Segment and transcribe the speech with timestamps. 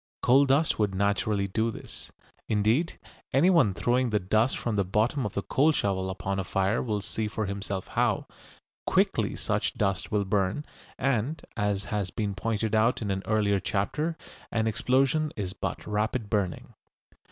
[0.23, 2.11] Coal dust would naturally do this.
[2.49, 2.97] Indeed
[3.33, 7.01] anyone throwing the dust from the bottom of the coal shovel upon a fire will
[7.01, 8.25] see for himself how,
[8.87, 10.65] quickly such dust will burn,
[10.97, 14.17] and, as has been pointed out in an earlier chapter,
[14.51, 16.73] an explosion is but rapid burning.